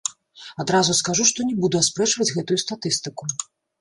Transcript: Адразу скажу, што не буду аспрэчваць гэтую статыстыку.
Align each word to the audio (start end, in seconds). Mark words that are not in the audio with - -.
Адразу 0.61 0.95
скажу, 0.99 1.27
што 1.31 1.47
не 1.49 1.55
буду 1.65 1.81
аспрэчваць 1.85 2.31
гэтую 2.39 2.57
статыстыку. 2.65 3.23